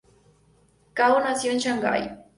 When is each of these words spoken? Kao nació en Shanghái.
Kao 0.95 1.19
nació 1.19 1.51
en 1.51 1.59
Shanghái. 1.59 2.09